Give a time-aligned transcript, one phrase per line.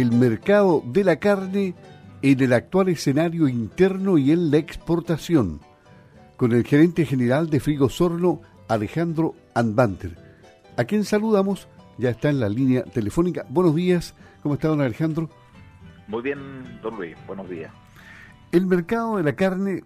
[0.00, 1.72] el mercado de la carne
[2.20, 5.60] en el actual escenario interno y en la exportación,
[6.36, 10.18] con el gerente general de Frigo Sorno, Alejandro Anbanter,
[10.76, 13.46] a quien saludamos, ya está en la línea telefónica.
[13.48, 15.30] Buenos días, ¿cómo está don Alejandro?
[16.08, 16.40] Muy bien,
[16.82, 17.72] don Luis, buenos días.
[18.50, 19.84] El mercado de la carne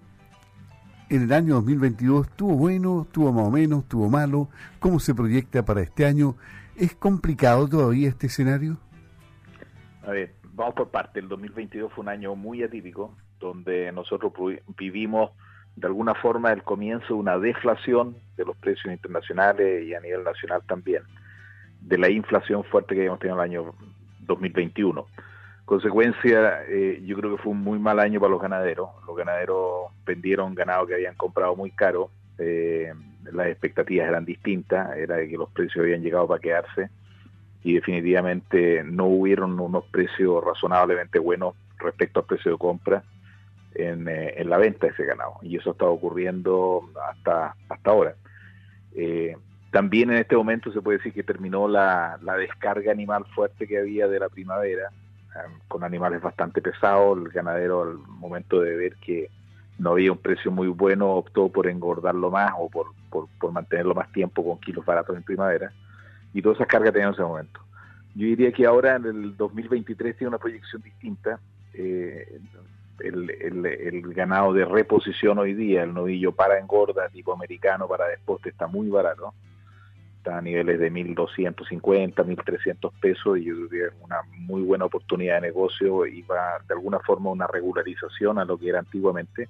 [1.11, 4.49] en el año 2022 estuvo bueno, estuvo más o menos, estuvo malo.
[4.79, 6.35] ¿Cómo se proyecta para este año?
[6.77, 8.79] ¿Es complicado todavía este escenario?
[10.09, 11.21] A ver, vamos por parte.
[11.21, 14.33] El 2022 fue un año muy atípico, donde nosotros
[14.79, 15.33] vivimos
[15.77, 20.25] de alguna forma el comienzo de una deflación de los precios internacionales y a nivel
[20.25, 21.03] nacional también,
[21.83, 23.75] de la inflación fuerte que habíamos tenido en el año
[24.21, 25.07] 2021
[25.67, 28.89] consecuencia, eh, yo creo que fue un muy mal año para los ganaderos.
[29.07, 32.11] Los ganaderos vendieron ganado que habían comprado muy caro.
[32.39, 32.91] Eh,
[33.31, 36.89] las expectativas eran distintas, era de que los precios habían llegado para quedarse
[37.63, 43.03] y definitivamente no hubieron unos precios razonablemente buenos respecto al precio de compra
[43.75, 45.35] en, eh, la venta de ese ganado.
[45.43, 48.15] Y eso está ocurriendo hasta, hasta ahora.
[49.71, 54.09] también en este momento se puede decir que terminó la descarga animal fuerte que había
[54.09, 54.91] de la primavera
[55.35, 57.19] Em, con animales bastante pesados.
[57.19, 59.31] El ganadero al momento de ver que
[59.79, 64.11] no había un precio muy bueno optó por engordarlo más o por, por, mantenerlo más
[64.13, 65.73] tiempo con kilos baratos en primavera.
[66.33, 67.61] Y todas esas cargas tenían en ese momento.
[68.15, 71.39] Yo diría que ahora en el 2023 tiene una proyección distinta.
[71.75, 72.41] Eh,
[73.01, 78.67] el, ganado de reposición hoy día, el novillo para engorda tipo americano para desposte está
[78.67, 79.33] muy barato
[80.25, 85.37] a niveles de 1.250, 1.300 pesos y yo creo que es una muy buena oportunidad
[85.37, 89.49] de negocio y va de alguna forma una regularización a lo que era antiguamente,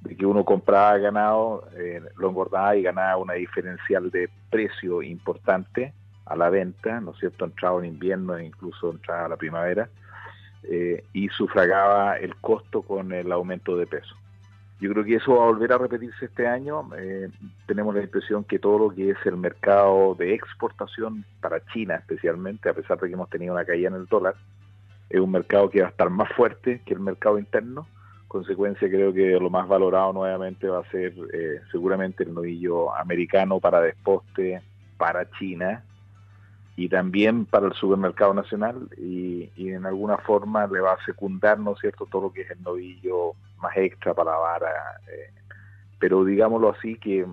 [0.00, 5.92] de que uno compraba ganado, eh, lo engordaba y ganaba una diferencial de precio importante
[6.26, 9.88] a la venta, ¿no es cierto?, entraba en invierno e incluso entraba la primavera,
[10.64, 14.16] eh, y sufragaba el costo con el aumento de peso.
[14.80, 16.90] Yo creo que eso va a volver a repetirse este año.
[16.98, 17.30] Eh,
[17.66, 22.68] tenemos la impresión que todo lo que es el mercado de exportación para China especialmente,
[22.68, 24.34] a pesar de que hemos tenido una caída en el dólar,
[25.08, 27.86] es un mercado que va a estar más fuerte que el mercado interno.
[28.28, 33.60] Consecuencia, creo que lo más valorado nuevamente va a ser eh, seguramente el novillo americano
[33.60, 34.60] para desposte
[34.98, 35.84] para China
[36.76, 41.58] y también para el supermercado nacional y, y en alguna forma le va a secundar,
[41.58, 44.68] ¿no cierto?, todo lo que es el novillo más extra para la vara.
[45.08, 45.32] Eh,
[45.98, 47.26] pero digámoslo así que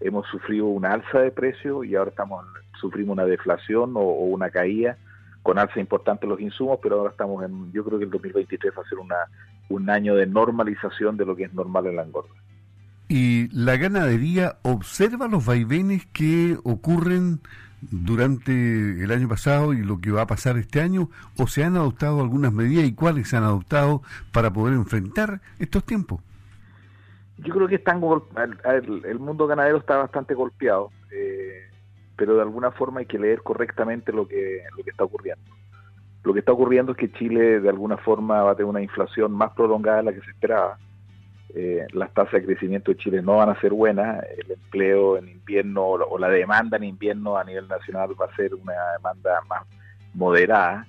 [0.00, 2.44] hemos sufrido una alza de precio y ahora estamos
[2.80, 4.96] sufrimos una deflación o, una caída
[5.42, 8.82] con alza importante los insumos, pero ahora estamos en, yo creo que el 2023 va
[8.82, 9.16] a ser una,
[9.70, 12.30] un año de normalización de lo que es normal en la engorda.
[13.08, 17.40] ¿Y la ganadería observa los vaivenes que ocurren
[17.82, 21.08] durante el año pasado y lo que va a pasar este año?
[21.38, 24.02] ¿O se han adoptado algunas medidas y cuáles se han adoptado
[24.32, 26.20] para poder enfrentar estos tiempos?
[27.38, 28.02] Yo creo que están
[29.04, 31.70] el, mundo ganadero está bastante golpeado, eh,
[32.16, 35.50] pero de alguna forma hay que leer correctamente lo que, lo que está ocurriendo.
[36.22, 39.32] Lo que está ocurriendo es que Chile de alguna forma va a tener una inflación
[39.32, 40.78] más prolongada de la que se esperaba
[41.54, 45.28] eh, las tasas de crecimiento de Chile no van a ser buenas, el empleo en
[45.28, 49.62] invierno o la demanda en invierno a nivel nacional va a ser una demanda más
[50.14, 50.86] moderada,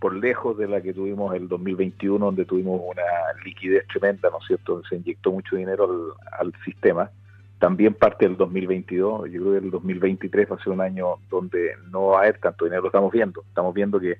[0.00, 3.02] por lejos de la que tuvimos el 2021, donde tuvimos una
[3.44, 4.82] liquidez tremenda, ¿no es cierto?
[4.88, 7.10] Se inyectó mucho dinero al, al sistema.
[7.58, 11.72] También parte del 2022, yo creo que el 2023 va a ser un año donde
[11.90, 13.42] no va a haber tanto dinero, lo estamos viendo.
[13.42, 14.16] Estamos viendo que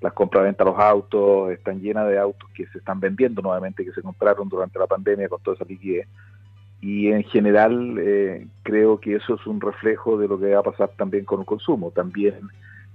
[0.00, 3.92] las compras-venta de los autos están llenas de autos que se están vendiendo nuevamente, que
[3.92, 6.08] se compraron durante la pandemia con toda esa liquidez.
[6.80, 10.62] Y en general eh, creo que eso es un reflejo de lo que va a
[10.62, 11.90] pasar también con el consumo.
[11.90, 12.34] También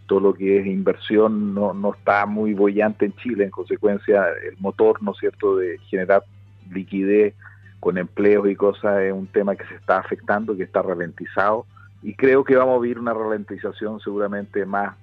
[0.07, 4.57] todo lo que es inversión no, no está muy bollante en Chile, en consecuencia el
[4.57, 6.23] motor, ¿no es cierto?, de generar
[6.71, 7.35] liquidez
[7.79, 11.67] con empleos y cosas es un tema que se está afectando, que está ralentizado
[12.01, 14.95] y creo que vamos a vivir una ralentización seguramente más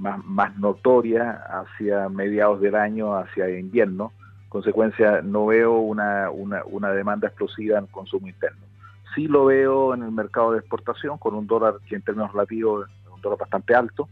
[0.00, 4.12] más, notoria hacia mediados del año, hacia invierno.
[4.48, 8.66] Consecuencia, no veo una, una, una demanda explosiva en consumo interno.
[9.14, 12.88] Sí lo veo en el mercado de exportación, con un dólar que en términos relativos
[12.88, 14.08] es un dólar bastante alto,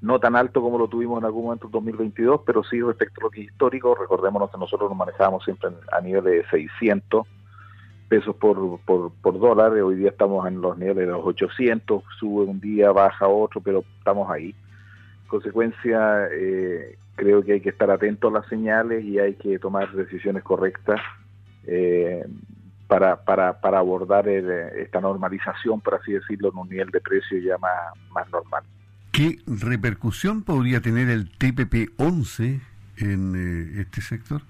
[0.00, 3.24] no tan alto como lo tuvimos en algún momento en 2022, pero sí respecto a
[3.24, 7.26] lo que es histórico, recordémonos que nosotros nos manejábamos siempre a niveles de 600
[8.08, 12.44] pesos por, por, por dólar, hoy día estamos en los niveles de los 800, sube
[12.44, 14.54] un día, baja otro, pero estamos ahí
[15.28, 19.92] consecuencia, eh, creo que hay que estar atentos a las señales y hay que tomar
[19.92, 21.00] decisiones correctas
[21.66, 22.26] eh,
[22.86, 27.58] para, para, para abordar esta normalización, por así decirlo, en un nivel de precio ya
[27.58, 27.76] más,
[28.10, 28.64] más normal.
[29.12, 32.60] ¿Qué repercusión podría tener el TPP-11
[32.98, 34.42] en eh, este sector?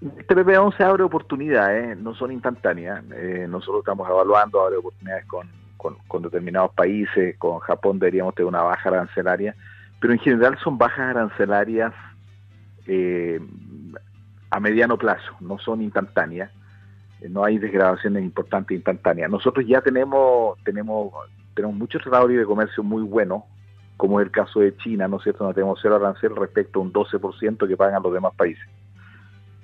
[0.00, 3.02] El TPP-11 abre oportunidades, no son instantáneas.
[3.14, 5.48] Eh, nosotros estamos evaluando, abre oportunidades con,
[6.06, 9.54] con, determinados países, con Japón deberíamos tener una baja arancelaria,
[10.00, 11.92] pero en general son bajas arancelarias
[12.86, 13.40] eh,
[14.50, 16.50] a mediano plazo, no son instantáneas,
[17.28, 19.30] no hay desgradaciones importantes instantáneas.
[19.30, 21.12] Nosotros ya tenemos tenemos
[21.54, 23.42] tenemos muchos tratados de comercio muy buenos,
[23.96, 25.44] como es el caso de China, ¿no es cierto?
[25.44, 28.64] No tenemos cero arancel respecto a un 12% que pagan los demás países.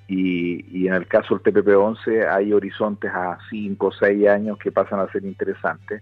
[0.07, 4.71] Y, y en el caso del TPP-11 hay horizontes a 5 o 6 años que
[4.71, 6.01] pasan a ser interesantes,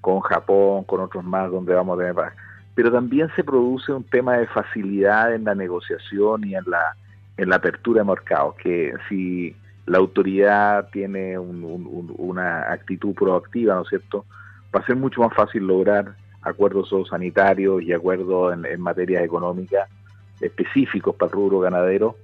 [0.00, 2.32] con Japón, con otros más, donde vamos a tener.
[2.76, 6.94] Pero también se produce un tema de facilidad en la negociación y en la,
[7.36, 9.56] en la apertura de mercados, que si
[9.86, 14.24] la autoridad tiene una actitud proactiva, ¿no es cierto?,
[14.74, 19.88] va a ser mucho más fácil lograr acuerdos sanitarios y acuerdos en, materia económica
[20.40, 22.16] específicos para el rubro ganadero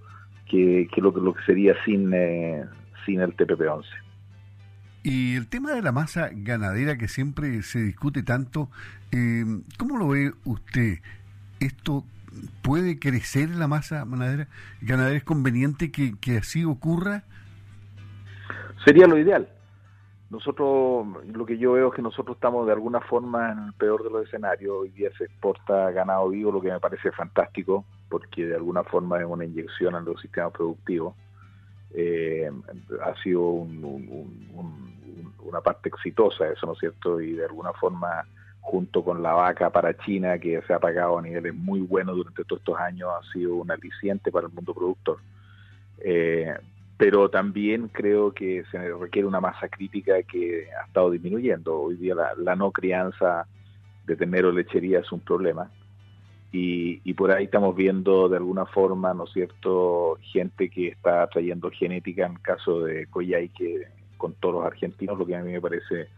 [0.49, 2.65] que, lo, lo, que sería sin, eh,
[3.07, 3.85] sin el TPP-11.
[5.03, 8.71] Y el tema de la masa ganadera que siempre se discute tanto,
[9.11, 9.45] eh,
[9.79, 10.99] ¿cómo lo ve usted?
[11.61, 12.05] ¿Esto
[12.63, 14.49] puede crecer la masa ganadera?
[14.81, 17.25] ¿Ganadera es conveniente que, que así ocurra?
[18.85, 19.49] Sería lo ideal
[20.33, 24.03] nosotros, lo que yo veo es que nosotros estamos de alguna forma en el peor
[24.03, 24.75] de los escenarios.
[24.75, 29.21] Hoy día se exporta ganado vivo, lo que me parece fantástico, porque de alguna forma
[29.21, 31.15] es una inyección a los sistemas productivos.
[31.95, 32.51] Eh,
[33.05, 37.21] ha sido una parte exitosa eso, ¿no es cierto?
[37.21, 38.25] Y de alguna forma,
[38.61, 42.45] junto con la vaca para China, que se ha pagado a niveles muy buenos durante
[42.45, 45.19] todos estos años, ha sido un aliciente para el mundo productor.
[45.99, 46.55] Eh,
[46.97, 51.81] pero también creo que se requiere una masa crítica que ha estado disminuyendo.
[51.81, 53.47] Hoy día la, no crianza
[54.07, 55.71] de ternero lechería es un problema
[56.53, 61.27] y, y, por ahí estamos viendo de alguna forma, ¿no es cierto?, gente que está
[61.29, 63.09] trayendo genética en el caso de
[63.55, 63.87] que
[64.19, 66.09] con toros argentinos, lo que a mí me parece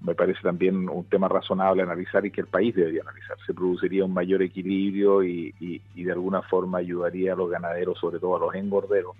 [0.00, 3.36] me parece también un tema razonable analizar y que el país debería analizar.
[3.46, 7.98] Se produciría un mayor equilibrio y, y, y de alguna forma ayudaría a los ganaderos,
[7.98, 9.16] sobre todo a los engorderos,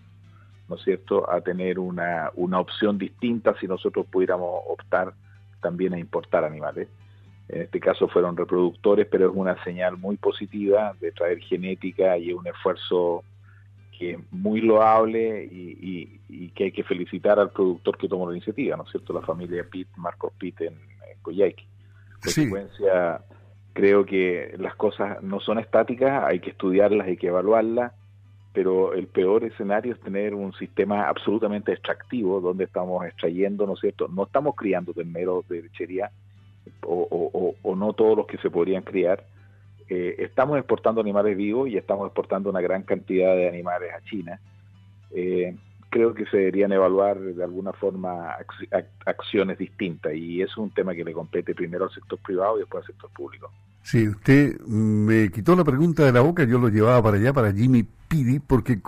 [0.69, 5.13] ¿no es cierto?, a tener una, una opción distinta si nosotros pudiéramos optar
[5.61, 6.89] también a importar animales.
[7.49, 12.33] En este caso fueron reproductores, pero es una señal muy positiva de traer genética y
[12.33, 13.23] un esfuerzo
[13.97, 18.37] que es muy loable y, y, que hay que felicitar al productor que tomó la
[18.37, 19.13] iniciativa, ¿no es cierto?
[19.13, 21.65] La familia Pitt, Marcos Pitt en, en Coyhaique.
[22.23, 23.23] consecuencia,
[23.73, 27.93] creo que las cosas no son estáticas, hay que estudiarlas, hay que evaluarlas
[28.57, 33.81] pero el peor escenario es tener un sistema absolutamente extractivo donde estamos extrayendo, ¿no es
[33.81, 34.09] cierto?
[34.09, 36.11] No estamos criando terneros de lechería
[36.83, 39.25] o, no todos los que se podrían criar.
[39.89, 44.41] Eh, estamos exportando animales vivos y estamos exportando una gran cantidad de animales a China.
[45.13, 45.55] Eh,
[45.91, 48.37] creo que se deberían evaluar de alguna forma
[49.07, 52.83] acciones distintas y es un tema que le compete primero al sector privado y después
[52.83, 53.51] al sector público.
[53.83, 57.53] Sí, usted me quitó la pregunta de la boca, yo lo llevaba para allá, para
[57.53, 58.81] Jimmy Pidi, porque,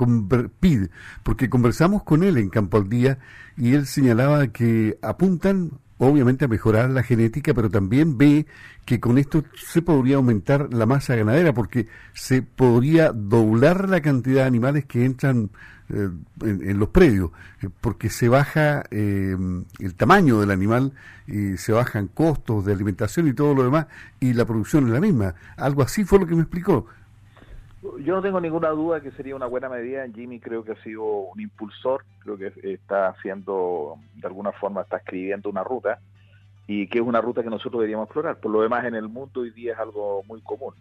[0.58, 0.88] Pid,
[1.22, 3.18] porque conversamos con él en Campo al Día
[3.56, 8.46] y él señalaba que apuntan obviamente a mejorar la genética, pero también ve
[8.84, 14.42] que con esto se podría aumentar la masa ganadera, porque se podría doblar la cantidad
[14.42, 15.50] de animales que entran
[15.90, 16.08] eh,
[16.42, 17.30] en, los predios,
[17.62, 19.36] eh, porque se baja eh,
[19.78, 20.92] el tamaño del animal,
[21.26, 23.86] y se bajan costos de alimentación y todo lo demás,
[24.20, 25.34] y la producción es la misma.
[25.56, 26.86] Algo así fue lo que me explicó.
[27.82, 30.06] Yo no tengo ninguna duda que sería una buena medida.
[30.08, 34.96] Jimmy creo que ha sido un impulsor, creo que está haciendo, de alguna forma, está
[34.96, 36.00] escribiendo una ruta
[36.66, 38.36] y que es una ruta que nosotros deberíamos explorar.
[38.40, 40.74] Por lo demás, en el mundo hoy día es algo muy común.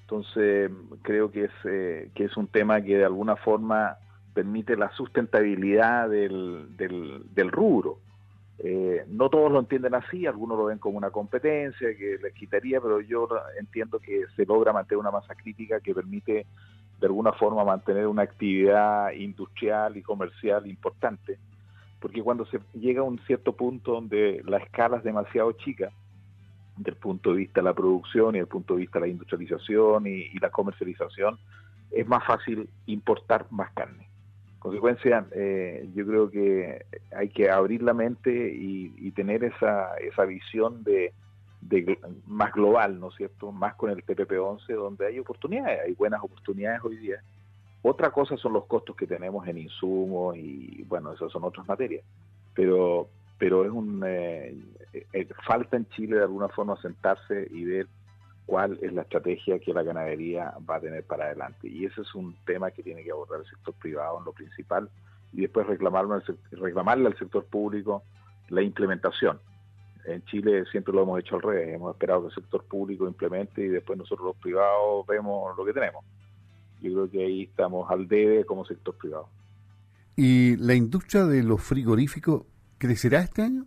[0.00, 0.70] Entonces,
[1.02, 3.98] creo que es, que es un tema que de alguna forma
[4.32, 7.98] permite la sustentabilidad del, del, rubro.
[8.58, 12.80] Eh, no todos lo entienden así, algunos lo ven como una competencia que les quitaría,
[12.80, 16.46] pero yo entiendo que se logra mantener una masa crítica que permite
[16.98, 21.38] de alguna forma mantener una actividad industrial y comercial importante,
[22.00, 25.92] porque cuando se llega a un cierto punto donde la escala es demasiado chica,
[26.78, 29.06] desde el punto de vista de la producción y desde el punto de vista de
[29.06, 31.38] la industrialización y la comercialización,
[31.90, 34.05] es más fácil importar más carne
[34.66, 40.84] consecuencia, eh, yo creo que hay que abrir la mente y, tener esa, esa visión
[40.84, 41.12] de,
[42.26, 43.50] más global, ¿no es cierto?
[43.50, 47.22] Más con el TPP-11, donde hay oportunidades, hay buenas oportunidades hoy día.
[47.82, 52.04] Otra cosa son los costos que tenemos en insumos y, bueno, esas son otras materias.
[52.52, 53.08] Pero,
[53.38, 54.02] pero es un.
[54.04, 54.56] Eh,
[55.12, 57.86] eh, falta en Chile de alguna forma sentarse y ver
[58.46, 61.68] cuál es la estrategia que la ganadería va a tener para adelante.
[61.68, 64.88] Y ese es un tema que tiene que abordar el sector privado en lo principal
[65.32, 66.22] y después reclamarle
[66.52, 68.04] reclamarle al sector público
[68.48, 69.40] la implementación.
[70.06, 73.60] En Chile siempre lo hemos hecho al revés, hemos esperado que el sector público implemente
[73.60, 76.04] y después nosotros los privados vemos lo que tenemos.
[76.80, 79.28] Yo creo que ahí estamos al debe como sector privado.
[80.14, 82.44] ¿Y la industria de los frigoríficos
[82.78, 83.66] crecerá este año?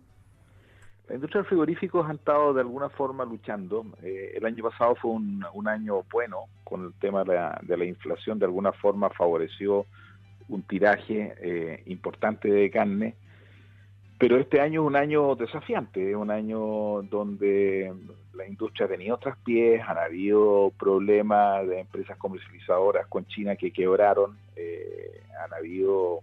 [1.10, 3.84] La industria de frigoríficos ha estado de alguna forma luchando.
[4.00, 8.44] Eh, el año pasado fue un, año bueno con el tema de la, inflación, de
[8.44, 9.86] alguna forma favoreció
[10.48, 13.16] un tiraje eh, importante de carne,
[14.18, 17.92] pero este año es un año desafiante, es un año donde
[18.32, 23.72] la industria ha tenido otras pies, han habido problemas de empresas comercializadoras con China que
[23.72, 26.20] quebraron, eh, han habido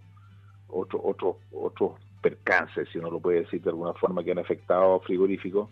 [0.66, 5.00] otros otros otros percances, si uno lo puede decir de alguna forma, que han afectado
[5.00, 5.68] frigoríficos.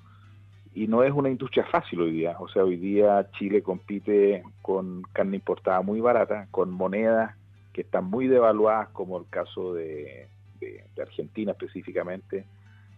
[0.75, 2.37] Y no es una industria fácil hoy día.
[2.39, 7.35] O sea, hoy día Chile compite con carne importada muy barata, con monedas
[7.73, 10.29] que están muy devaluadas, como el caso de,
[11.01, 12.45] Argentina específicamente,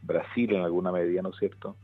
[0.02, 1.76] Brasil en alguna medida, ¿no es cierto?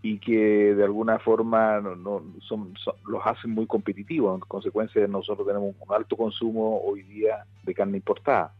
[0.00, 2.72] y que de alguna forma no, son,
[3.04, 4.34] los hacen muy competitivos.
[4.34, 8.52] En consecuencia, nosotros tenemos un alto consumo hoy día de carne importada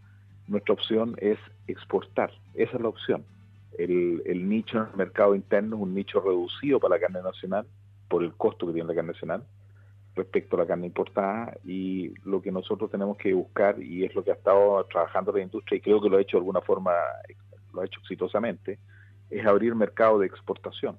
[0.49, 2.33] nuestra opción es exportar.
[2.55, 3.25] Esa es la opción.
[3.77, 7.67] El, nicho en el mercado interno es un nicho reducido para la carne nacional
[8.09, 9.45] por el costo que tiene la carne nacional
[10.17, 14.25] respecto a la carne importada y lo que nosotros tenemos que buscar y es lo
[14.25, 16.93] que ha estado trabajando la industria y creo que lo ha hecho de alguna forma,
[17.73, 18.81] lo ha hecho exitosamente,
[19.31, 20.99] es abrir mercado de exportación.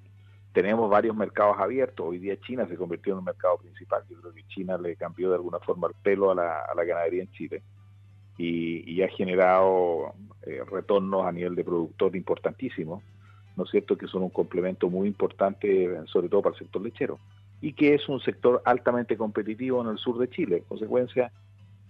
[0.53, 4.34] Tenemos varios mercados abiertos, hoy día China se convirtió en un mercado principal, yo creo
[4.34, 7.32] que China le cambió de alguna forma el pelo a la, a la ganadería en
[7.32, 7.62] Chile
[8.39, 13.03] y, ha generado eh, retornos a nivel de productor importantísimos,
[13.58, 17.19] ¿no es cierto?, que son un complemento muy importante, sobre todo para el sector lechero,
[17.62, 20.58] y que es un sector altamente competitivo en el sur de Chile.
[20.58, 21.31] En consecuencia,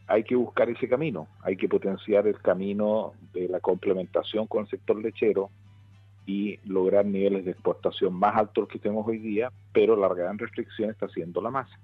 [0.08, 4.70] hay que buscar ese camino, hay que potenciar el camino de la complementación con el
[4.70, 5.52] sector lechero
[6.26, 10.90] y lograr niveles de exportación más altos que tenemos hoy día, pero la gran restricción
[10.90, 11.80] está siendo la masa.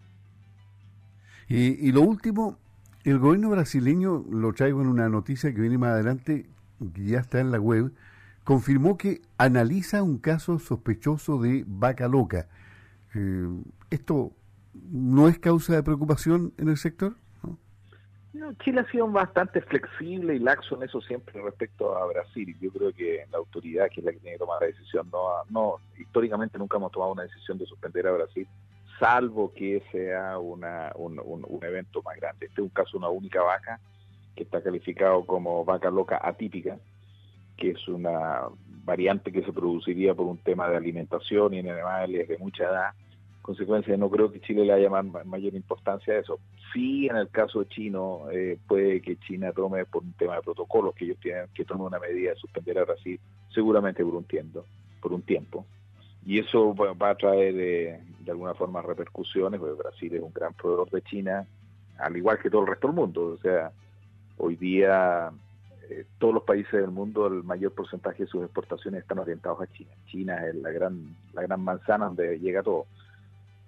[1.48, 2.58] Y, y lo último,
[3.06, 6.48] el gobierno brasileño, lo traigo en una noticia que viene más adelante,
[6.94, 7.92] que ya está en la web,
[8.44, 12.48] confirmó que analiza un caso sospechoso de vaca loca.
[13.14, 13.48] Eh,
[13.92, 14.32] ¿Esto
[14.74, 17.14] no es causa de preocupación en el sector?
[18.34, 18.54] ¿no?
[18.64, 22.58] Chile ha sido bastante flexible y laxo en eso siempre respecto a Brasil.
[22.60, 25.28] Yo creo que la autoridad, que es la que tiene que tomar la decisión, no,
[25.52, 28.48] no históricamente nunca hemos tomado una decisión de suspender a Brasil
[29.00, 32.46] salvo que sea una, un, un, evento más grande.
[32.48, 33.80] Este es un caso una única vaca
[34.36, 36.78] que está calificado como vaca loca atípica,
[37.58, 38.42] que es una
[38.84, 42.90] variante que se produciría por un tema de alimentación y en animales de mucha edad.
[43.42, 46.40] Consecuencia, no creo que Chile le haya mayor importancia a eso.
[46.74, 50.96] Sí, en el caso chino, eh, puede que China tome por un tema de protocolos,
[50.96, 53.20] que ellos tienen que tomar una medida de suspender a Brasil,
[53.54, 54.66] seguramente por un tiempo.
[55.00, 55.66] Por un tiempo
[56.26, 60.90] y eso va a traer de, alguna forma repercusiones, porque Brasil es un gran proveedor
[60.90, 61.46] de China,
[62.00, 63.26] al igual que todo el resto del mundo.
[63.28, 63.72] O sea,
[64.38, 65.32] hoy día
[65.88, 69.72] eh, todos los países del mundo, el mayor porcentaje de sus exportaciones están orientados a
[69.72, 69.92] China.
[70.08, 72.88] China es la gran, la gran manzana donde llega todo.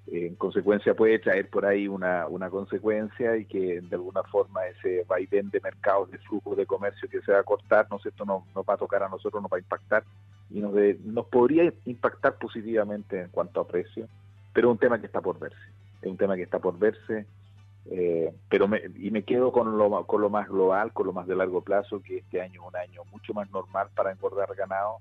[0.07, 5.05] en consecuencia puede traer por ahí una, una consecuencia y que de alguna forma ese
[5.07, 8.25] vaivén de mercados, de flujo de comercio que se va a cortar, ¿no es cierto?,
[8.25, 10.03] nos va a tocar a nosotros, nos va a impactar
[10.49, 10.73] y nos,
[11.05, 14.07] nos podría impactar positivamente en cuanto a precio,
[14.53, 15.57] pero es un tema que está por verse,
[16.01, 17.25] es un tema que está por verse,
[17.89, 21.27] eh, pero me, y me quedo con lo, con lo más global, con lo más
[21.27, 24.99] de largo plazo, que este año es un año mucho más normal para engordar ganado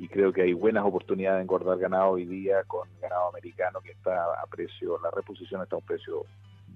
[0.00, 3.90] y creo que hay buenas oportunidades de engordar ganado hoy día con ganado americano que
[3.90, 6.24] está a precio, la reposición está a un precio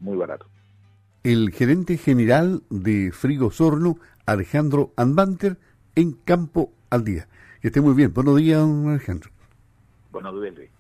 [0.01, 0.47] muy barato.
[1.23, 3.97] El gerente general de Frigo Sorno,
[4.27, 5.57] Alejandro Anbanter,
[5.95, 7.27] en Campo al Día.
[7.65, 8.13] Esté muy bien.
[8.13, 9.31] Buenos días, Alejandro.
[10.13, 10.71] Buenos días, Luis.